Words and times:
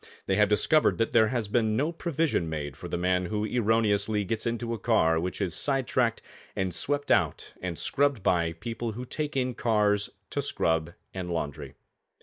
They 0.25 0.35
have 0.37 0.49
discovered 0.49 0.97
that 0.97 1.11
there 1.11 1.27
has 1.27 1.47
been 1.47 1.77
no 1.77 1.91
provision 1.91 2.49
made 2.49 2.75
for 2.75 2.87
the 2.87 2.97
man 2.97 3.27
who 3.27 3.45
erroneously 3.45 4.23
gets 4.25 4.47
into 4.47 4.73
a 4.73 4.79
car 4.79 5.19
which 5.19 5.39
is 5.39 5.53
side 5.53 5.85
tracked 5.85 6.23
and 6.55 6.73
swept 6.73 7.11
out 7.11 7.53
and 7.61 7.77
scrubbed 7.77 8.23
by 8.23 8.53
people 8.53 8.93
who 8.93 9.05
take 9.05 9.37
in 9.37 9.53
cars 9.53 10.09
to 10.31 10.41
scrub 10.41 10.95
and 11.13 11.29
laundry. 11.29 11.75